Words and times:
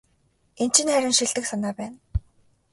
Энэ 0.63 0.73
чинь 0.75 0.91
харин 0.93 1.13
шилдэг 1.17 1.45
санаа 1.47 1.73
байна. 1.79 1.97